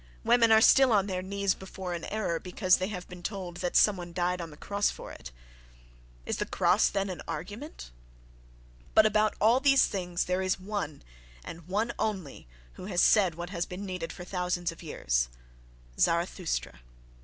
Women 0.23 0.51
are 0.51 0.61
still 0.61 0.91
on 0.91 1.05
their 1.05 1.21
knees 1.21 1.53
before 1.53 1.93
an 1.93 2.05
error 2.05 2.39
because 2.39 2.77
they 2.77 2.87
have 2.87 3.07
been 3.07 3.21
told 3.21 3.57
that 3.57 3.75
some 3.75 3.97
one 3.97 4.13
died 4.13 4.41
on 4.41 4.49
the 4.49 4.57
cross 4.57 4.89
for 4.89 5.11
it. 5.11 5.31
Is 6.25 6.37
the 6.37 6.47
cross, 6.47 6.89
then, 6.89 7.07
an 7.07 7.21
argument?—But 7.27 9.05
about 9.05 9.35
all 9.39 9.59
these 9.59 9.85
things 9.85 10.25
there 10.25 10.41
is 10.41 10.59
one, 10.59 11.03
and 11.43 11.67
one 11.67 11.93
only, 11.99 12.47
who 12.73 12.85
has 12.85 13.03
said 13.03 13.35
what 13.35 13.51
has 13.51 13.67
been 13.67 13.85
needed 13.85 14.11
for 14.11 14.23
thousands 14.23 14.71
of 14.71 14.81
years—Zarathustra. 14.81 16.79